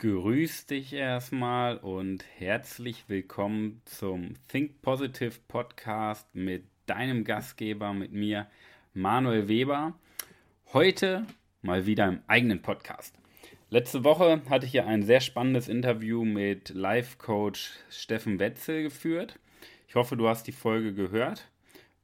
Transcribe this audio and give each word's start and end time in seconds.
Grüß 0.00 0.64
dich 0.64 0.94
erstmal 0.94 1.76
und 1.76 2.24
herzlich 2.38 3.04
willkommen 3.08 3.82
zum 3.84 4.32
Think 4.48 4.80
Positive 4.80 5.34
Podcast 5.46 6.26
mit 6.34 6.64
deinem 6.86 7.22
Gastgeber, 7.22 7.92
mit 7.92 8.10
mir, 8.10 8.46
Manuel 8.94 9.46
Weber. 9.48 9.92
Heute 10.72 11.26
mal 11.60 11.84
wieder 11.84 12.08
im 12.08 12.22
eigenen 12.28 12.62
Podcast. 12.62 13.14
Letzte 13.68 14.02
Woche 14.02 14.40
hatte 14.48 14.64
ich 14.64 14.72
ja 14.72 14.86
ein 14.86 15.02
sehr 15.02 15.20
spannendes 15.20 15.68
Interview 15.68 16.24
mit 16.24 16.70
Life-Coach 16.70 17.70
Steffen 17.90 18.38
Wetzel 18.38 18.82
geführt. 18.84 19.38
Ich 19.86 19.96
hoffe, 19.96 20.16
du 20.16 20.28
hast 20.28 20.46
die 20.46 20.52
Folge 20.52 20.94
gehört. 20.94 21.50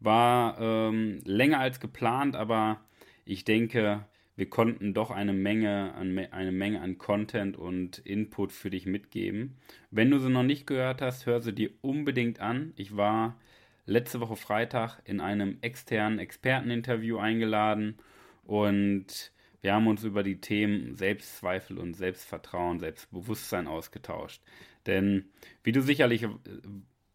War 0.01 0.61
ähm, 0.61 1.23
länger 1.25 1.61
als 1.61 1.81
geplant, 1.81 2.37
aber 2.37 2.79
ich 3.25 3.47
denke, 3.47 4.05
wir 4.37 4.51
konnten 4.51 4.93
doch 4.93 5.11
eine 5.11 5.33
Menge, 5.33 5.95
an, 5.95 6.19
eine 6.19 6.53
Menge 6.53 6.83
an 6.83 6.99
Content 6.99 7.57
und 7.57 7.99
Input 7.99 8.53
für 8.53 8.69
dich 8.69 8.85
mitgeben. 8.85 9.57
Wenn 9.91 10.11
du 10.11 10.19
sie 10.19 10.29
noch 10.29 10.43
nicht 10.43 10.67
gehört 10.67 11.01
hast, 11.01 11.25
hör 11.25 11.41
sie 11.41 11.55
dir 11.55 11.71
unbedingt 11.81 12.41
an. 12.41 12.75
Ich 12.77 12.97
war 12.97 13.39
letzte 13.87 14.21
Woche 14.21 14.37
Freitag 14.37 15.01
in 15.05 15.21
einem 15.21 15.57
externen 15.63 16.19
Experteninterview 16.19 17.17
eingeladen 17.17 17.97
und 18.45 19.33
wir 19.63 19.73
haben 19.73 19.87
uns 19.87 20.05
über 20.05 20.23
die 20.23 20.41
Themen 20.41 20.95
Selbstzweifel 20.95 21.79
und 21.79 21.95
Selbstvertrauen, 21.95 22.79
Selbstbewusstsein 22.79 23.67
ausgetauscht. 23.67 24.43
Denn 24.87 25.31
wie 25.63 25.73
du 25.73 25.81
sicherlich 25.81 26.25
äh, 26.25 26.29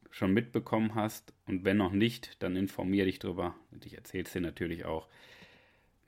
schon 0.09 0.33
mitbekommen 0.33 0.95
hast 0.95 1.33
und 1.45 1.65
wenn 1.65 1.77
noch 1.77 1.91
nicht, 1.91 2.41
dann 2.41 2.55
informiere 2.55 3.05
dich 3.05 3.19
drüber 3.19 3.55
und 3.71 3.85
ich 3.85 3.93
erzähle 3.95 4.23
es 4.23 4.33
dir 4.33 4.41
natürlich 4.41 4.85
auch. 4.85 5.07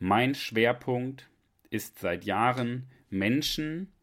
Mein 0.05 0.35
Schwerpunkt 0.35 1.30
ist 1.70 1.99
seit 1.99 2.25
Jahren, 2.25 2.89
Menschen 3.09 3.94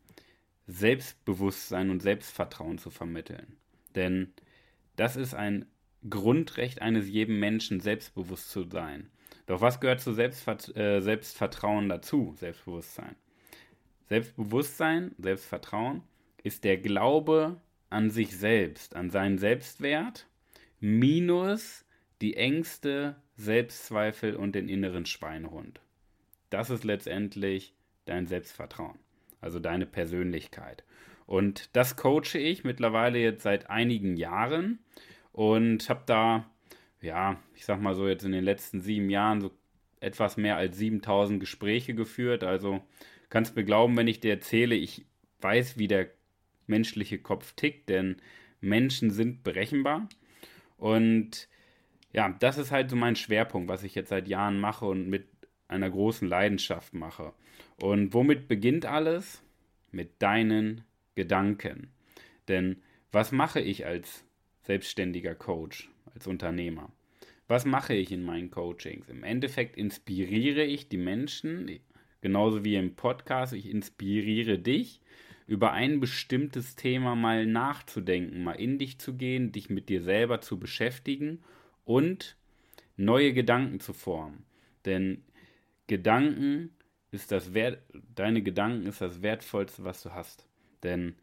Selbstbewusstsein 0.67 1.91
und 1.91 2.01
Selbstvertrauen 2.01 2.79
zu 2.79 2.89
vermitteln. 2.89 3.59
Denn 3.95 4.33
das 4.97 5.16
ist 5.16 5.35
ein 5.35 5.66
Grundrecht 6.09 6.80
eines 6.80 7.07
jeden 7.07 7.39
Menschen, 7.39 7.80
selbstbewusst 7.80 8.51
zu 8.51 8.65
sein. 8.65 9.11
Doch 9.45 9.61
was 9.61 9.79
gehört 9.79 10.01
zu 10.01 10.15
Selbstvert 10.15 10.74
äh, 10.74 11.02
Selbstvertrauen 11.02 11.91
dazu, 11.91 12.35
Selbstbewusstsein? 12.39 13.15
Selbstbewusstsein, 14.09 15.15
Selbstvertrauen 15.19 16.02
ist 16.43 16.65
der 16.65 16.79
Glaube 16.79 17.61
an 17.91 18.09
sich 18.09 18.39
selbst, 18.39 18.96
an 18.96 19.11
seinen 19.11 19.37
Selbstwert, 19.37 20.27
minus 20.80 21.85
die 22.23 22.39
Ängste, 22.39 23.17
Selbstzweifel 23.37 24.35
und 24.35 24.55
den 24.55 24.71
inneren 24.71 25.05
Schweinehund. 25.05 25.83
Das 26.51 26.70
ist 26.70 26.84
letztendlich 26.84 27.74
dein 28.04 28.26
Selbstvertrauen, 28.26 28.98
also 29.40 29.59
deine 29.59 29.87
Persönlichkeit. 29.87 30.84
Und 31.26 31.74
das 31.76 31.96
coache 31.96 32.38
ich 32.38 32.65
mittlerweile 32.65 33.18
jetzt 33.20 33.45
seit 33.45 33.70
einigen 33.70 34.16
Jahren 34.16 34.80
und 35.32 35.88
habe 35.88 36.02
da, 36.06 36.51
ja, 37.01 37.40
ich 37.54 37.65
sag 37.65 37.80
mal 37.80 37.95
so 37.95 38.09
jetzt 38.09 38.24
in 38.24 38.32
den 38.32 38.45
letzten 38.45 38.80
sieben 38.80 39.10
Jahren 39.10 39.40
so 39.40 39.52
etwas 40.01 40.37
mehr 40.37 40.56
als 40.56 40.76
7000 40.78 41.38
Gespräche 41.38 41.95
geführt. 41.95 42.43
Also 42.43 42.82
kannst 43.28 43.54
mir 43.54 43.65
glauben, 43.65 43.96
wenn 43.96 44.09
ich 44.09 44.18
dir 44.21 44.32
erzähle, 44.32 44.74
ich 44.74 45.06
weiß, 45.40 45.78
wie 45.78 45.88
der 45.88 46.09
menschliche 46.66 47.18
Kopf 47.18 47.52
tickt, 47.54 47.88
denn 47.88 48.16
Menschen 48.60 49.10
sind 49.10 49.45
berechenbar. 49.45 50.09
Und 50.78 51.48
ja, 52.12 52.34
das 52.40 52.59
ist 52.59 52.73
halt 52.73 52.90
so 52.90 52.96
mein 52.96 53.16
Schwerpunkt, 53.16 53.68
was 53.68 53.84
ich 53.84 53.95
jetzt 53.95 54.09
seit 54.09 54.26
Jahren 54.26 54.59
mache 54.59 54.87
und 54.87 55.09
mit 55.09 55.28
einer 55.71 55.90
großen 55.90 56.29
Leidenschaft 56.29 56.95
mache. 56.95 57.32
Und 57.80 58.13
womit 58.13 58.49
beginnt 58.49 58.87
alles? 58.87 59.43
Mit 59.93 60.23
deinen 60.23 60.82
Gedanken. 61.15 61.88
Denn 62.49 62.77
was 63.12 63.32
mache 63.32 63.60
ich 63.60 63.87
als 63.87 64.25
selbstständiger 64.62 65.34
Coach, 65.34 65.91
als 66.15 66.27
Unternehmer? 66.27 66.93
Was 67.49 67.65
mache 67.65 67.95
ich 67.95 68.12
in 68.12 68.22
meinen 68.22 68.50
Coachings? 68.50 69.09
Im 69.09 69.25
Endeffekt 69.25 69.77
inspiriere 69.77 70.62
ich 70.62 70.89
die 70.89 70.99
Menschen, 70.99 71.81
genauso 72.21 72.65
wie 72.65 72.77
im 72.77 72.95
Podcast, 72.95 73.53
ich 73.53 73.69
inspiriere 73.69 74.59
dich, 74.59 75.00
über 75.49 75.72
ein 75.72 75.99
bestimmtes 75.99 76.77
Thema 76.77 77.16
mal 77.16 77.45
nachzudenken, 77.45 78.45
mal 78.45 78.53
in 78.53 78.78
dich 78.78 79.00
zu 79.00 79.15
gehen, 79.15 79.50
dich 79.50 79.69
mit 79.69 79.89
dir 79.89 80.03
selber 80.03 80.41
zu 80.41 80.61
beschäftigen 80.61 81.41
und 81.84 82.37
neue 82.97 83.33
Gedanken 83.33 83.81
zu 83.81 83.93
formen. 83.93 84.45
Denn 84.84 85.25
Gedanken 85.91 86.71
ist 87.11 87.33
das 87.33 87.53
Wert, 87.53 87.83
deine 88.15 88.43
Gedanken 88.43 88.87
ist 88.87 89.01
das 89.01 89.23
Wertvollste, 89.23 89.83
was 89.83 90.05
du 90.05 90.15
hast. 90.15 90.47
Denn 90.84 91.17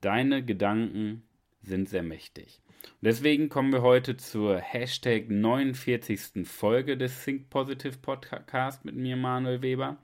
deine 0.00 0.42
Gedanken 0.42 1.22
sind 1.60 1.90
sehr 1.90 2.02
mächtig. 2.02 2.62
Und 2.82 3.02
deswegen 3.02 3.50
kommen 3.50 3.74
wir 3.74 3.82
heute 3.82 4.16
zur 4.16 4.58
Hashtag 4.58 5.28
49. 5.28 6.48
Folge 6.48 6.96
des 6.96 7.22
Think 7.24 7.50
Positive 7.50 7.98
Podcast 7.98 8.86
mit 8.86 8.96
mir, 8.96 9.16
Manuel 9.16 9.60
Weber. 9.60 9.98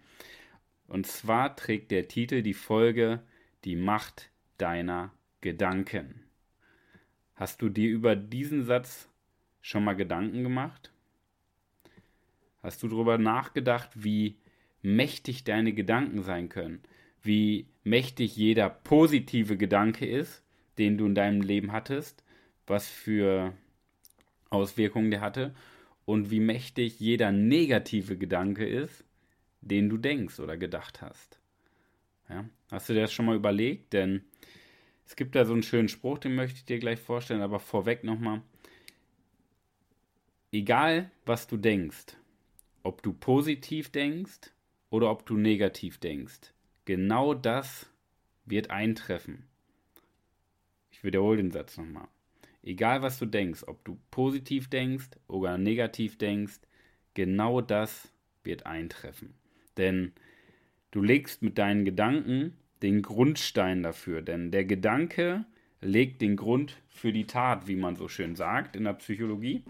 Und 0.87 1.07
zwar 1.07 1.57
trägt 1.57 1.91
der 1.91 2.07
Titel 2.07 2.43
die 2.43 2.53
Folge 2.53 3.23
Die 3.65 3.77
Macht 3.77 4.31
deiner 4.59 5.11
Gedanken. 5.41 6.27
Hast 7.35 7.63
du 7.63 7.71
dir 7.71 7.89
über 7.89 8.15
diesen 8.15 8.63
Satz 8.63 9.09
schon 9.63 9.85
mal 9.85 9.97
Gedanken 9.97 10.43
gemacht? 10.43 10.93
Hast 12.63 12.83
du 12.83 12.89
darüber 12.89 13.19
nachgedacht, 13.19 13.91
wie 13.95 14.37
mächtig 14.83 15.45
deine 15.45 15.73
Gedanken 15.73 16.23
sein 16.23 16.49
können? 16.49 16.83
Wie 17.23 17.67
mächtig 17.85 18.37
jeder 18.37 18.71
positive 18.71 19.57
Gedanke 19.57 20.07
ist, 20.07 20.43
den 20.79 20.99
du 20.99 21.07
in 21.07 21.15
deinem 21.15 21.43
Leben 21.43 21.73
hattest? 21.73 22.25
Was 22.67 22.89
für 22.89 23.55
Auswirkungen 24.51 25.11
der 25.11 25.21
hatte? 25.21 25.55
Und 26.05 26.31
wie 26.31 26.41
mächtig 26.41 26.99
jeder 26.99 27.33
negative 27.33 28.17
Gedanke 28.17 28.67
ist, 28.67 29.05
den 29.61 29.89
du 29.89 29.97
denkst 29.97 30.41
oder 30.41 30.57
gedacht 30.57 31.03
hast. 31.03 31.39
Ja? 32.29 32.49
Hast 32.71 32.89
du 32.89 32.95
dir 32.95 33.03
das 33.03 33.13
schon 33.13 33.27
mal 33.27 33.37
überlegt? 33.37 33.93
Denn 33.93 34.23
es 35.07 35.17
gibt 35.17 35.35
da 35.35 35.45
so 35.45 35.53
einen 35.53 35.63
schönen 35.63 35.89
Spruch, 35.89 36.19
den 36.19 36.35
möchte 36.35 36.59
ich 36.59 36.65
dir 36.65 36.79
gleich 36.79 37.01
vorstellen, 37.01 37.43
aber 37.43 37.61
vorweg 37.61 38.05
nochmal. 38.05 38.43
Egal, 40.53 41.11
was 41.27 41.47
du 41.47 41.57
denkst, 41.57 42.17
ob 42.83 43.03
du 43.03 43.13
positiv 43.13 43.91
denkst 43.91 44.53
oder 44.91 45.11
ob 45.11 45.27
du 45.27 45.37
negativ 45.37 45.99
denkst. 45.99 46.53
Genau 46.85 47.35
das 47.35 47.91
wird 48.45 48.71
eintreffen. 48.71 49.47
Ich 50.91 51.05
wiederhole 51.05 51.39
den 51.39 51.51
Satz 51.51 51.77
nochmal. 51.77 52.09
Egal 52.63 53.03
was 53.03 53.19
du 53.19 53.27
denkst, 53.27 53.65
ob 53.67 53.85
du 53.85 53.99
positiv 54.11 54.69
denkst 54.69 55.11
oder 55.29 55.57
negativ 55.57 56.19
denkst, 56.19 56.61
genau 57.15 57.61
das 57.61 58.13
wird 58.45 58.67
eintreffen. 58.67 59.35
Denn 59.77 60.13
du 60.91 61.03
legst 61.03 61.43
mit 61.43 61.59
deinen 61.59 61.85
Gedanken 61.85 62.57
den 62.83 63.03
Grundstein 63.03 63.83
dafür. 63.83 64.23
Denn 64.23 64.51
der 64.51 64.65
Gedanke 64.65 65.45
legt 65.81 66.21
den 66.21 66.37
Grund 66.37 66.77
für 66.89 67.13
die 67.13 67.27
Tat, 67.27 67.67
wie 67.67 67.77
man 67.77 67.97
so 67.97 68.09
schön 68.09 68.37
sagt 68.37 68.77
in 68.77 68.85
der 68.85 68.95
Psychologie. 68.95 69.65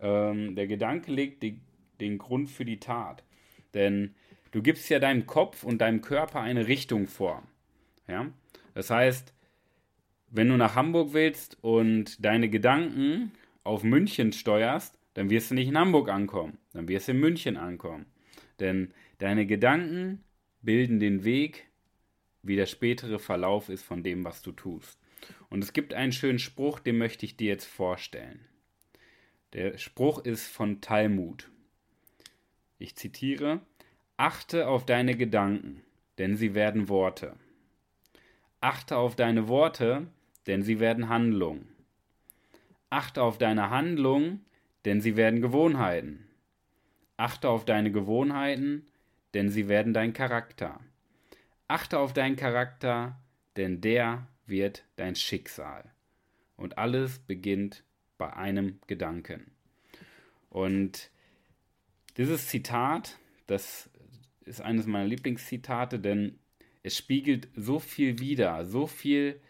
Ähm, 0.00 0.56
der 0.56 0.66
Gedanke 0.66 1.12
legt 1.12 1.42
die 1.42 1.60
den 2.00 2.18
Grund 2.18 2.50
für 2.50 2.64
die 2.64 2.80
Tat. 2.80 3.24
Denn 3.74 4.14
du 4.50 4.62
gibst 4.62 4.88
ja 4.88 4.98
deinem 4.98 5.26
Kopf 5.26 5.64
und 5.64 5.78
deinem 5.78 6.00
Körper 6.00 6.40
eine 6.40 6.68
Richtung 6.68 7.06
vor. 7.06 7.42
Ja? 8.08 8.30
Das 8.74 8.90
heißt, 8.90 9.32
wenn 10.30 10.48
du 10.48 10.56
nach 10.56 10.74
Hamburg 10.74 11.12
willst 11.12 11.58
und 11.62 12.24
deine 12.24 12.48
Gedanken 12.48 13.32
auf 13.62 13.84
München 13.84 14.32
steuerst, 14.32 14.98
dann 15.14 15.30
wirst 15.30 15.50
du 15.50 15.54
nicht 15.54 15.68
in 15.68 15.78
Hamburg 15.78 16.08
ankommen, 16.08 16.58
dann 16.72 16.88
wirst 16.88 17.08
du 17.08 17.12
in 17.12 17.20
München 17.20 17.56
ankommen. 17.56 18.06
Denn 18.58 18.92
deine 19.18 19.46
Gedanken 19.46 20.24
bilden 20.60 20.98
den 20.98 21.24
Weg, 21.24 21.66
wie 22.42 22.56
der 22.56 22.66
spätere 22.66 23.18
Verlauf 23.18 23.68
ist 23.68 23.84
von 23.84 24.02
dem, 24.02 24.24
was 24.24 24.42
du 24.42 24.52
tust. 24.52 24.98
Und 25.48 25.62
es 25.62 25.72
gibt 25.72 25.94
einen 25.94 26.12
schönen 26.12 26.38
Spruch, 26.38 26.80
den 26.80 26.98
möchte 26.98 27.24
ich 27.24 27.36
dir 27.36 27.48
jetzt 27.48 27.66
vorstellen. 27.66 28.40
Der 29.52 29.78
Spruch 29.78 30.24
ist 30.24 30.48
von 30.48 30.80
Talmud. 30.80 31.48
Ich 32.78 32.96
zitiere, 32.96 33.60
Achte 34.16 34.68
auf 34.68 34.86
deine 34.86 35.16
Gedanken, 35.16 35.82
denn 36.18 36.36
sie 36.36 36.54
werden 36.54 36.88
Worte. 36.88 37.34
Achte 38.60 38.96
auf 38.96 39.16
deine 39.16 39.48
Worte, 39.48 40.06
denn 40.46 40.62
sie 40.62 40.78
werden 40.78 41.08
Handlungen. 41.08 41.68
Achte 42.90 43.22
auf 43.22 43.38
deine 43.38 43.70
Handlungen, 43.70 44.44
denn 44.84 45.00
sie 45.00 45.16
werden 45.16 45.42
Gewohnheiten. 45.42 46.28
Achte 47.16 47.48
auf 47.48 47.64
deine 47.64 47.90
Gewohnheiten, 47.90 48.86
denn 49.34 49.48
sie 49.50 49.66
werden 49.68 49.92
dein 49.92 50.12
Charakter. 50.12 50.78
Achte 51.66 51.98
auf 51.98 52.12
deinen 52.12 52.36
Charakter, 52.36 53.18
denn 53.56 53.80
der 53.80 54.28
wird 54.46 54.84
dein 54.94 55.16
Schicksal. 55.16 55.90
Und 56.56 56.78
alles 56.78 57.18
beginnt 57.18 57.82
bei 58.16 58.32
einem 58.32 58.78
Gedanken. 58.86 59.50
Und 60.50 61.10
dieses 62.16 62.48
Zitat, 62.48 63.18
das 63.46 63.90
ist 64.44 64.60
eines 64.60 64.86
meiner 64.86 65.06
Lieblingszitate, 65.06 65.98
denn 65.98 66.38
es 66.82 66.96
spiegelt 66.96 67.48
so 67.56 67.78
viel 67.78 68.18
wider, 68.18 68.64
so 68.64 68.86
viel, 68.86 69.40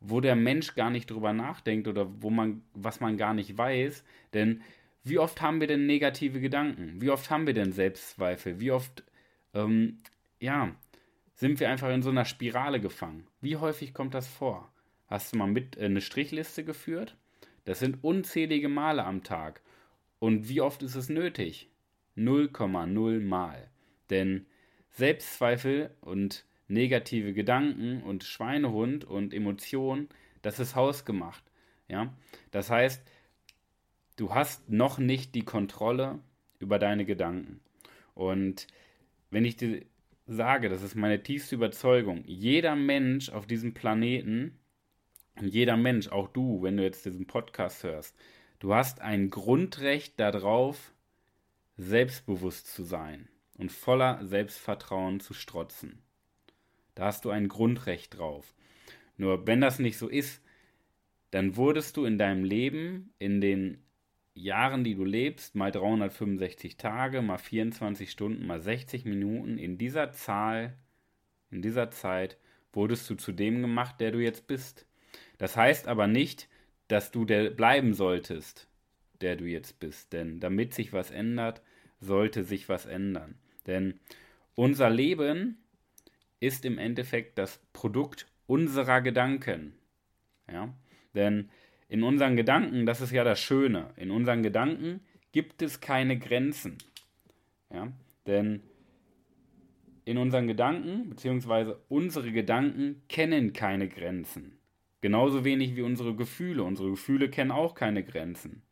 wo 0.00 0.20
der 0.20 0.36
Mensch 0.36 0.74
gar 0.74 0.90
nicht 0.90 1.10
drüber 1.10 1.32
nachdenkt 1.32 1.88
oder 1.88 2.22
wo 2.22 2.30
man, 2.30 2.62
was 2.74 3.00
man 3.00 3.16
gar 3.16 3.34
nicht 3.34 3.56
weiß. 3.56 4.04
Denn 4.34 4.62
wie 5.04 5.18
oft 5.18 5.40
haben 5.40 5.60
wir 5.60 5.66
denn 5.66 5.86
negative 5.86 6.40
Gedanken? 6.40 7.00
Wie 7.00 7.10
oft 7.10 7.30
haben 7.30 7.46
wir 7.46 7.54
denn 7.54 7.72
Selbstzweifel? 7.72 8.60
Wie 8.60 8.70
oft, 8.70 9.02
ähm, 9.54 9.98
ja, 10.38 10.74
sind 11.34 11.60
wir 11.60 11.70
einfach 11.70 11.90
in 11.90 12.02
so 12.02 12.10
einer 12.10 12.24
Spirale 12.24 12.80
gefangen? 12.80 13.26
Wie 13.40 13.56
häufig 13.56 13.94
kommt 13.94 14.14
das 14.14 14.28
vor? 14.28 14.72
Hast 15.08 15.32
du 15.32 15.38
mal 15.38 15.48
mit 15.48 15.76
äh, 15.76 15.86
eine 15.86 16.00
Strichliste 16.00 16.64
geführt? 16.64 17.16
Das 17.64 17.78
sind 17.78 18.04
unzählige 18.04 18.68
Male 18.68 19.04
am 19.04 19.22
Tag. 19.22 19.62
Und 20.18 20.48
wie 20.48 20.60
oft 20.60 20.82
ist 20.82 20.94
es 20.94 21.08
nötig? 21.08 21.71
0,0 22.16 23.20
Mal. 23.20 23.70
Denn 24.10 24.46
Selbstzweifel 24.90 25.90
und 26.00 26.44
negative 26.68 27.32
Gedanken 27.32 28.02
und 28.02 28.24
Schweinehund 28.24 29.04
und 29.04 29.34
Emotionen, 29.34 30.08
das 30.42 30.58
ist 30.58 30.74
hausgemacht. 30.74 31.44
Ja? 31.88 32.14
Das 32.50 32.70
heißt, 32.70 33.02
du 34.16 34.34
hast 34.34 34.68
noch 34.68 34.98
nicht 34.98 35.34
die 35.34 35.44
Kontrolle 35.44 36.18
über 36.58 36.78
deine 36.78 37.04
Gedanken. 37.04 37.60
Und 38.14 38.66
wenn 39.30 39.44
ich 39.44 39.56
dir 39.56 39.84
sage, 40.26 40.68
das 40.68 40.82
ist 40.82 40.94
meine 40.94 41.22
tiefste 41.22 41.54
Überzeugung, 41.54 42.22
jeder 42.26 42.76
Mensch 42.76 43.30
auf 43.30 43.46
diesem 43.46 43.74
Planeten, 43.74 44.58
jeder 45.40 45.76
Mensch, 45.76 46.08
auch 46.08 46.28
du, 46.28 46.62
wenn 46.62 46.76
du 46.76 46.82
jetzt 46.82 47.04
diesen 47.04 47.26
Podcast 47.26 47.84
hörst, 47.84 48.16
du 48.60 48.74
hast 48.74 49.00
ein 49.00 49.30
Grundrecht 49.30 50.20
darauf, 50.20 50.91
selbstbewusst 51.76 52.72
zu 52.72 52.84
sein 52.84 53.28
und 53.58 53.72
voller 53.72 54.24
Selbstvertrauen 54.24 55.20
zu 55.20 55.34
strotzen. 55.34 56.02
Da 56.94 57.06
hast 57.06 57.24
du 57.24 57.30
ein 57.30 57.48
Grundrecht 57.48 58.18
drauf. 58.18 58.54
Nur 59.16 59.46
wenn 59.46 59.60
das 59.60 59.78
nicht 59.78 59.98
so 59.98 60.08
ist, 60.08 60.42
dann 61.30 61.56
wurdest 61.56 61.96
du 61.96 62.04
in 62.04 62.18
deinem 62.18 62.44
Leben, 62.44 63.14
in 63.18 63.40
den 63.40 63.82
Jahren, 64.34 64.84
die 64.84 64.94
du 64.94 65.04
lebst, 65.04 65.54
mal 65.54 65.70
365 65.70 66.76
Tage, 66.76 67.22
mal 67.22 67.38
24 67.38 68.10
Stunden, 68.10 68.46
mal 68.46 68.60
60 68.60 69.04
Minuten, 69.04 69.58
in 69.58 69.78
dieser 69.78 70.12
Zahl, 70.12 70.76
in 71.50 71.62
dieser 71.62 71.90
Zeit, 71.90 72.38
wurdest 72.72 73.08
du 73.10 73.14
zu 73.14 73.32
dem 73.32 73.60
gemacht, 73.60 74.00
der 74.00 74.10
du 74.10 74.18
jetzt 74.18 74.46
bist. 74.46 74.86
Das 75.38 75.56
heißt 75.56 75.88
aber 75.88 76.06
nicht, 76.06 76.48
dass 76.88 77.10
du 77.10 77.24
der 77.24 77.50
bleiben 77.50 77.94
solltest, 77.94 78.68
der 79.22 79.36
du 79.36 79.44
jetzt 79.44 79.80
bist. 79.80 80.12
Denn 80.12 80.40
damit 80.40 80.74
sich 80.74 80.92
was 80.92 81.10
ändert, 81.10 81.62
sollte 82.00 82.44
sich 82.44 82.68
was 82.68 82.86
ändern. 82.86 83.36
Denn 83.66 84.00
unser 84.54 84.90
Leben 84.90 85.58
ist 86.40 86.64
im 86.64 86.78
Endeffekt 86.78 87.38
das 87.38 87.60
Produkt 87.72 88.26
unserer 88.46 89.00
Gedanken. 89.00 89.74
Ja? 90.50 90.74
Denn 91.14 91.48
in 91.88 92.02
unseren 92.02 92.36
Gedanken, 92.36 92.86
das 92.86 93.00
ist 93.00 93.12
ja 93.12 93.24
das 93.24 93.40
Schöne, 93.40 93.90
in 93.96 94.10
unseren 94.10 94.42
Gedanken 94.42 95.00
gibt 95.30 95.62
es 95.62 95.80
keine 95.80 96.18
Grenzen. 96.18 96.78
Ja? 97.72 97.92
Denn 98.26 98.62
in 100.04 100.18
unseren 100.18 100.48
Gedanken, 100.48 101.10
beziehungsweise 101.10 101.80
unsere 101.88 102.32
Gedanken 102.32 103.02
kennen 103.08 103.52
keine 103.52 103.88
Grenzen. 103.88 104.58
Genauso 105.00 105.44
wenig 105.44 105.76
wie 105.76 105.82
unsere 105.82 106.14
Gefühle. 106.14 106.62
Unsere 106.62 106.90
Gefühle 106.90 107.28
kennen 107.28 107.50
auch 107.50 107.74
keine 107.74 108.04
Grenzen. 108.04 108.62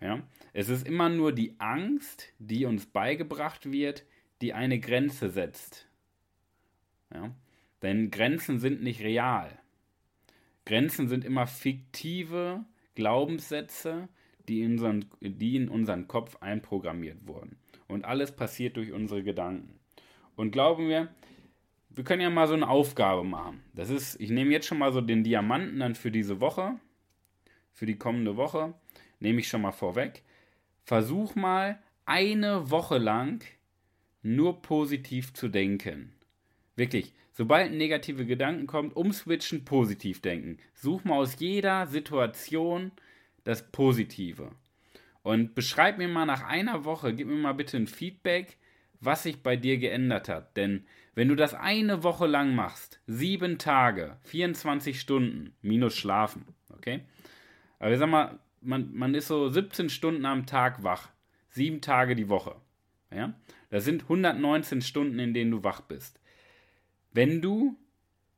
Ja? 0.00 0.22
Es 0.52 0.68
ist 0.68 0.86
immer 0.86 1.08
nur 1.08 1.32
die 1.32 1.54
Angst, 1.58 2.32
die 2.38 2.64
uns 2.64 2.86
beigebracht 2.86 3.70
wird, 3.70 4.04
die 4.40 4.52
eine 4.52 4.78
Grenze 4.78 5.30
setzt. 5.30 5.88
Ja? 7.12 7.34
Denn 7.82 8.10
Grenzen 8.10 8.58
sind 8.58 8.82
nicht 8.82 9.00
real. 9.00 9.58
Grenzen 10.64 11.08
sind 11.08 11.24
immer 11.24 11.46
fiktive 11.46 12.64
Glaubenssätze, 12.94 14.08
die 14.48 14.62
in, 14.62 14.72
unseren, 14.72 15.04
die 15.20 15.56
in 15.56 15.68
unseren 15.68 16.08
Kopf 16.08 16.36
einprogrammiert 16.40 17.26
wurden. 17.26 17.58
Und 17.86 18.04
alles 18.04 18.32
passiert 18.32 18.76
durch 18.76 18.92
unsere 18.92 19.22
Gedanken. 19.22 19.78
Und 20.36 20.50
glauben 20.50 20.88
wir, 20.88 21.08
wir 21.90 22.04
können 22.04 22.22
ja 22.22 22.30
mal 22.30 22.48
so 22.48 22.54
eine 22.54 22.68
Aufgabe 22.68 23.24
machen. 23.24 23.62
Das 23.72 23.90
ist, 23.90 24.20
ich 24.20 24.30
nehme 24.30 24.50
jetzt 24.50 24.66
schon 24.66 24.78
mal 24.78 24.92
so 24.92 25.00
den 25.00 25.22
Diamanten 25.22 25.78
dann 25.78 25.94
für 25.94 26.10
diese 26.10 26.40
Woche, 26.40 26.78
für 27.72 27.86
die 27.86 27.96
kommende 27.96 28.36
Woche, 28.36 28.74
nehme 29.24 29.40
ich 29.40 29.48
schon 29.48 29.62
mal 29.62 29.72
vorweg. 29.72 30.22
Versuch 30.84 31.34
mal 31.34 31.82
eine 32.04 32.70
Woche 32.70 32.98
lang 32.98 33.42
nur 34.22 34.62
positiv 34.62 35.32
zu 35.32 35.48
denken. 35.48 36.12
Wirklich, 36.76 37.14
sobald 37.32 37.72
negative 37.72 38.26
Gedanken 38.26 38.66
kommt, 38.66 38.94
umswitchen, 38.94 39.64
positiv 39.64 40.20
denken. 40.20 40.58
Such 40.74 41.04
mal 41.04 41.16
aus 41.16 41.38
jeder 41.38 41.86
Situation 41.86 42.92
das 43.44 43.70
Positive. 43.72 44.50
Und 45.22 45.54
beschreib 45.54 45.96
mir 45.96 46.08
mal 46.08 46.26
nach 46.26 46.44
einer 46.44 46.84
Woche, 46.84 47.14
gib 47.14 47.26
mir 47.26 47.34
mal 47.34 47.54
bitte 47.54 47.78
ein 47.78 47.86
Feedback, 47.86 48.58
was 49.00 49.22
sich 49.22 49.42
bei 49.42 49.56
dir 49.56 49.78
geändert 49.78 50.28
hat. 50.28 50.56
Denn 50.56 50.86
wenn 51.14 51.28
du 51.28 51.34
das 51.34 51.54
eine 51.54 52.02
Woche 52.02 52.26
lang 52.26 52.54
machst, 52.54 53.00
sieben 53.06 53.56
Tage, 53.56 54.18
24 54.24 55.00
Stunden, 55.00 55.54
minus 55.62 55.96
schlafen, 55.96 56.44
okay? 56.70 57.00
Aber 57.78 57.92
ich 57.92 57.98
sag 57.98 58.08
mal, 58.08 58.38
man, 58.64 58.94
man 58.94 59.14
ist 59.14 59.28
so 59.28 59.48
17 59.48 59.88
Stunden 59.90 60.26
am 60.26 60.46
Tag 60.46 60.82
wach, 60.82 61.10
sieben 61.50 61.80
Tage 61.80 62.16
die 62.16 62.28
Woche. 62.28 62.56
Ja? 63.10 63.34
Das 63.70 63.84
sind 63.84 64.02
119 64.02 64.82
Stunden, 64.82 65.18
in 65.18 65.34
denen 65.34 65.50
du 65.50 65.64
wach 65.64 65.80
bist. 65.80 66.20
Wenn 67.12 67.40
du 67.40 67.76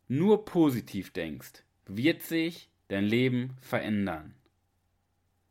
nur 0.08 0.44
positiv 0.44 1.12
denkst, 1.12 1.64
wird 1.87 2.23
sich 2.23 2.69
dein 2.88 3.05
Leben 3.05 3.56
verändern. 3.61 4.34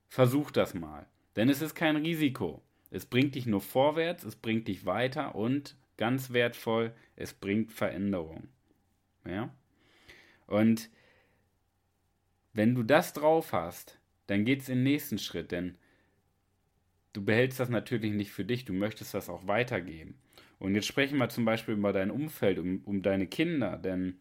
Versuch 0.07 0.51
das 0.51 0.73
mal, 0.73 1.05
denn 1.35 1.49
es 1.49 1.61
ist 1.61 1.75
kein 1.75 1.97
Risiko. 1.97 2.61
Es 2.91 3.05
bringt 3.05 3.35
dich 3.35 3.45
nur 3.45 3.61
vorwärts, 3.61 4.23
es 4.23 4.35
bringt 4.35 4.67
dich 4.67 4.85
weiter 4.85 5.35
und 5.35 5.75
ganz 5.97 6.31
wertvoll, 6.31 6.93
es 7.15 7.33
bringt 7.33 7.71
Veränderung. 7.71 8.47
Ja? 9.25 9.53
Und 10.47 10.89
wenn 12.53 12.75
du 12.75 12.83
das 12.83 13.11
drauf 13.11 13.51
hast, 13.51 13.99
dann 14.27 14.45
geht 14.45 14.61
es 14.61 14.69
in 14.69 14.79
den 14.79 14.83
nächsten 14.83 15.17
Schritt, 15.17 15.51
denn 15.51 15.75
du 17.13 17.23
behältst 17.23 17.59
das 17.59 17.69
natürlich 17.69 18.13
nicht 18.13 18.31
für 18.31 18.45
dich, 18.45 18.65
du 18.65 18.73
möchtest 18.73 19.13
das 19.13 19.29
auch 19.29 19.47
weitergeben. 19.47 20.15
Und 20.59 20.75
jetzt 20.75 20.87
sprechen 20.87 21.17
wir 21.17 21.29
zum 21.29 21.45
Beispiel 21.45 21.75
über 21.75 21.93
dein 21.93 22.11
Umfeld, 22.11 22.59
um, 22.59 22.81
um 22.85 23.01
deine 23.01 23.27
Kinder, 23.27 23.77
denn 23.77 24.15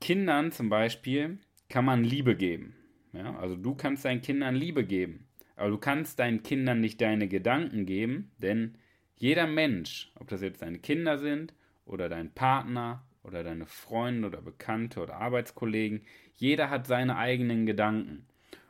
Kindern 0.00 0.52
zum 0.52 0.68
Beispiel 0.68 1.38
kann 1.68 1.84
man 1.84 2.04
Liebe 2.04 2.36
geben. 2.36 2.76
Ja? 3.12 3.36
Also 3.38 3.56
du 3.56 3.74
kannst 3.74 4.04
deinen 4.04 4.22
Kindern 4.22 4.54
Liebe 4.54 4.84
geben, 4.84 5.26
aber 5.56 5.70
du 5.70 5.78
kannst 5.78 6.18
deinen 6.18 6.42
Kindern 6.42 6.80
nicht 6.80 7.00
deine 7.00 7.28
Gedanken 7.28 7.86
geben, 7.86 8.30
denn 8.38 8.76
jeder 9.16 9.46
Mensch, 9.46 10.12
ob 10.14 10.28
das 10.28 10.42
jetzt 10.42 10.62
deine 10.62 10.78
Kinder 10.78 11.18
sind 11.18 11.54
oder 11.84 12.08
dein 12.08 12.32
Partner 12.32 13.04
oder 13.24 13.42
deine 13.42 13.66
Freunde 13.66 14.28
oder 14.28 14.40
Bekannte 14.40 15.00
oder 15.00 15.16
Arbeitskollegen, 15.16 16.02
jeder 16.36 16.70
hat 16.70 16.86
seine 16.86 17.16
eigenen 17.16 17.66
Gedanken. 17.66 18.26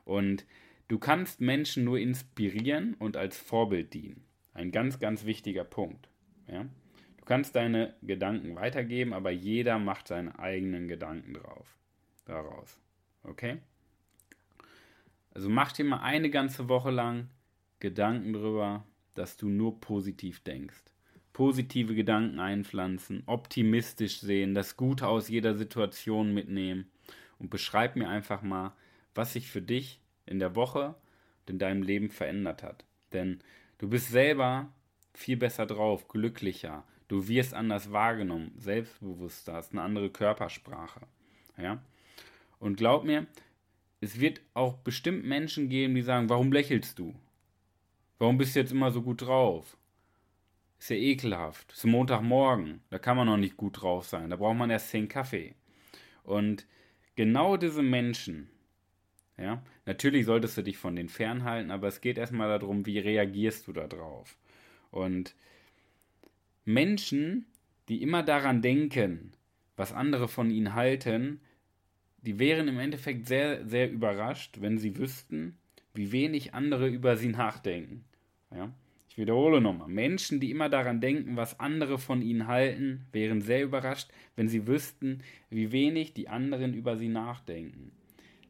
Und 0.09 0.47
du 0.89 0.99
kannst 0.99 1.43
Menschen 1.43 1.85
nur 1.85 1.99
inspirieren 1.99 2.95
und 2.95 3.19
als 3.19 3.37
Vorbild 3.37 3.93
dienen. 3.93 4.25
Ein 4.55 4.73
ganz, 4.73 4.99
ganz 4.99 5.27
wichtiger 5.27 5.65
Punkt. 5.65 6.09
Ja? 6.51 6.63
Du 7.19 7.25
kannst 7.27 7.55
deine 7.55 7.95
Gedanken 8.01 8.57
weitergeben, 8.57 9.13
aber 9.13 9.31
jeder 9.31 9.79
macht 9.79 10.09
seine 10.09 10.39
eigenen 10.39 10.89
Gedanken 10.89 11.35
drauf, 11.35 11.77
daraus. 12.25 12.79
Okay? 13.23 13.59
Also 15.33 15.51
mach 15.51 15.73
dir 15.73 15.85
mal 15.85 16.01
eine 16.01 16.31
ganze 16.31 16.71
Woche 16.71 16.91
lang 16.91 17.29
Gedanken 17.79 18.33
darüber, 18.33 18.85
dass 19.15 19.37
du 19.37 19.51
nur 19.51 19.79
positiv 19.83 20.41
denkst. 20.41 20.85
Positive 21.35 21.95
Gedanken 21.95 22.41
einpflanzen, 22.41 23.25
optimistisch 23.27 24.21
sehen, 24.21 24.55
das 24.55 24.79
Gute 24.79 25.07
aus 25.07 25.29
jeder 25.29 25.55
Situation 25.55 26.33
mitnehmen 26.33 26.91
und 27.39 27.51
beschreib 27.51 27.95
mir 27.95 28.09
einfach 28.09 28.41
mal, 28.41 28.73
was 29.19 29.35
sich 29.35 29.51
für 29.51 29.61
dich 29.61 30.01
in 30.25 30.39
der 30.39 30.55
Woche 30.55 30.95
und 31.41 31.51
in 31.51 31.59
deinem 31.59 31.83
Leben 31.83 32.09
verändert 32.09 32.63
hat. 32.63 32.87
Denn 33.13 33.41
Du 33.79 33.89
bist 33.89 34.11
selber 34.11 34.73
viel 35.15 35.37
besser 35.37 35.65
drauf, 35.65 36.09
glücklicher. 36.09 36.85
Du 37.07 37.29
wirst 37.29 37.55
anders 37.55 37.93
wahrgenommen, 37.93 38.53
selbstbewusster, 38.59 39.55
hast 39.55 39.73
eine 39.73 39.83
andere 39.83 40.11
Körpersprache. 40.11 41.01
Ja? 41.57 41.81
Und 42.59 42.77
glaub 42.77 43.05
mir, 43.05 43.27
es 44.01 44.19
wird 44.19 44.41
auch 44.55 44.75
bestimmt 44.79 45.25
Menschen 45.25 45.69
geben, 45.69 45.95
die 45.95 46.03
sagen, 46.03 46.29
warum 46.29 46.53
lächelst 46.53 46.99
du? 46.99 47.15
Warum 48.19 48.37
bist 48.37 48.57
du 48.57 48.61
jetzt 48.61 48.73
immer 48.73 48.91
so 48.91 49.01
gut 49.01 49.23
drauf? 49.23 49.77
Ist 50.81 50.91
ja 50.91 50.97
ekelhaft. 50.97 51.73
Ist 51.73 51.85
Montagmorgen. 51.85 52.81
Da 52.91 52.99
kann 52.99 53.17
man 53.17 53.27
noch 53.27 53.37
nicht 53.37 53.57
gut 53.57 53.81
drauf 53.81 54.07
sein. 54.07 54.31
Da 54.31 54.37
braucht 54.37 54.57
man 54.57 54.71
erst 54.71 54.91
zehn 54.91 55.09
Kaffee. 55.09 55.55
Und 56.25 56.67
genau 57.15 57.57
diese 57.57 57.83
Menschen, 57.83 58.51
ja, 59.39 59.63
natürlich 59.87 60.27
solltest 60.27 60.59
du 60.59 60.63
dich 60.63 60.79
von 60.79 60.97
denen 60.97 61.09
fernhalten, 61.09 61.71
aber 61.71 61.89
es 61.89 62.01
geht 62.01 62.19
erstmal 62.19 62.49
darum, 62.49 62.87
wie 62.87 62.99
reagierst 62.99 63.69
du 63.69 63.73
darauf. 63.73 64.37
Und 64.91 65.35
Menschen, 66.65 67.47
die 67.89 68.03
immer 68.03 68.23
daran 68.23 68.63
denken, 68.63 69.33
was 69.77 69.93
andere 69.93 70.29
von 70.29 70.51
ihnen 70.51 70.75
halten, 70.75 71.41
die 72.23 72.39
wären 72.39 72.69
im 72.69 72.81
Endeffekt 72.81 73.27
sehr, 73.27 73.67
sehr 73.67 73.91
überrascht, 73.91 74.61
wenn 74.61 74.77
sie 74.77 74.97
wüssten, 74.99 75.57
wie 75.95 76.11
wenig 76.11 76.53
andere 76.53 76.89
über 76.89 77.17
sie 77.17 77.29
nachdenken. 77.29 78.05
Ja? 78.51 78.73
Ich 79.09 79.17
wiederhole 79.17 79.61
nochmal. 79.61 79.89
Menschen, 79.89 80.41
die 80.41 80.51
immer 80.51 80.69
daran 80.69 81.01
denken, 81.01 81.37
was 81.37 81.61
andere 81.61 81.99
von 81.99 82.23
ihnen 82.23 82.49
halten, 82.49 83.07
wären 83.13 83.41
sehr 83.41 83.63
überrascht, 83.63 84.11
wenn 84.37 84.49
sie 84.49 84.67
wüssten, 84.67 85.23
wie 85.49 85.71
wenig 85.71 86.13
die 86.13 86.29
anderen 86.29 86.75
über 86.75 86.97
sie 86.97 87.09
nachdenken. 87.09 87.93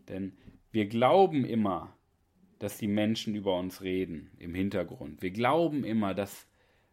Denn 0.09 0.33
wir 0.71 0.87
glauben 0.87 1.45
immer, 1.45 1.97
dass 2.59 2.79
die 2.79 2.89
Menschen 2.89 3.35
über 3.35 3.59
uns 3.59 3.83
reden 3.83 4.31
im 4.39 4.55
Hintergrund. 4.55 5.23
Wir 5.23 5.31
glauben 5.31 5.85
immer, 5.85 6.15
dass 6.15 6.47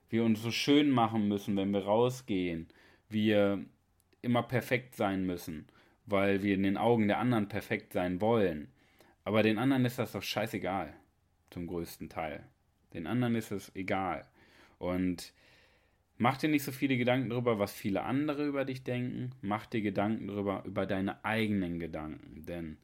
wir 0.10 0.24
uns 0.24 0.41
so 0.41 0.51
schön 0.51 0.91
machen 0.91 1.27
müssen, 1.27 1.58
wenn 1.58 1.72
wir 1.72 1.86
rausgehen. 1.86 2.67
Wir 3.10 3.65
immer 4.22 4.44
perfekt 4.44 4.96
sein 4.96 5.25
müssen, 5.25 5.67
weil 6.05 6.44
wir 6.44 6.55
in 6.55 6.63
den 6.63 6.77
Augen 6.77 7.08
der 7.08 7.20
anderen 7.20 7.48
perfekt 7.48 7.94
sein 7.94 8.22
wollen. 8.22 8.70
Aber 9.24 9.41
den 9.41 9.58
anderen 9.58 9.86
ist 9.86 9.98
das 9.98 10.12
doch 10.12 10.24
scheißegal, 10.24 10.94
zum 11.50 11.67
größten 11.67 12.10
Teil. 12.10 12.44
Den 12.94 13.08
anderen 13.08 13.36
ist 13.36 13.51
es 13.51 13.75
egal. 13.75 14.25
Und 14.77 15.34
mach 16.17 16.38
dir 16.38 16.50
nicht 16.50 16.63
so 16.63 16.72
viele 16.72 16.98
Gedanken 16.98 17.29
darüber, 17.29 17.58
was 17.58 17.74
viele 17.74 18.03
andere 18.03 18.46
über 18.46 18.65
dich 18.65 18.84
denken. 18.84 19.32
Mach 19.41 19.65
dir 19.65 19.82
Gedanken 19.82 20.27
darüber, 20.27 20.63
über 20.65 20.86
deine 20.86 21.25
eigenen 21.25 21.79
Gedanken. 21.79 22.46
Denn 22.46 22.77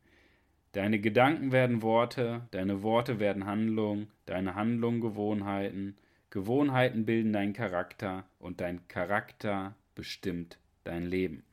deine 0.72 1.00
Gedanken 1.00 1.51
werden 1.51 1.82
Worte, 1.82 2.48
deine 2.51 2.84
Worte 2.84 3.20
werden 3.20 3.46
Handlungen, 3.46 4.08
deine 4.25 4.56
Handlungen 4.56 5.01
Gewohnheiten, 5.01 5.98
Gewohnheiten 6.30 7.06
bilden 7.06 7.34
deinen 7.34 7.54
Charakter 7.54 8.25
und 8.40 8.62
dein 8.62 8.88
Charakter 8.88 9.75
bestimmt 9.96 10.58
dein 10.84 11.06
Leben. 11.06 11.44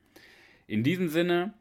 In 0.67 0.85
diesem 0.85 1.09
Sinne 1.09 1.53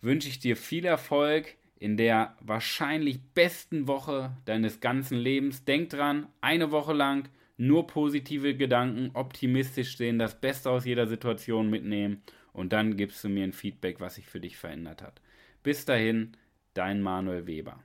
wünsche 0.00 0.28
ich 0.28 0.40
dir 0.40 0.56
viel 0.56 0.84
Erfolg 0.84 1.56
in 1.78 1.96
der 1.96 2.36
wahrscheinlich 2.40 3.20
besten 3.34 3.86
Woche 3.86 4.36
deines 4.44 4.80
ganzen 4.80 5.18
Lebens. 5.18 5.64
Denk 5.64 5.90
dran, 5.90 6.26
eine 6.40 6.70
Woche 6.70 6.92
lang 6.92 7.28
nur 7.56 7.86
positive 7.86 8.56
Gedanken, 8.56 9.10
optimistisch 9.14 9.96
sehen, 9.96 10.18
das 10.18 10.40
Beste 10.40 10.70
aus 10.70 10.84
jeder 10.84 11.06
Situation 11.06 11.70
mitnehmen 11.70 12.22
und 12.52 12.72
dann 12.72 12.96
gibst 12.96 13.22
du 13.22 13.28
mir 13.28 13.44
ein 13.44 13.52
Feedback, 13.52 14.00
was 14.00 14.16
sich 14.16 14.26
für 14.26 14.40
dich 14.40 14.56
verändert 14.56 15.02
hat. 15.02 15.20
Bis 15.62 15.84
dahin, 15.84 16.32
dein 16.74 17.00
Manuel 17.00 17.46
Weber. 17.46 17.78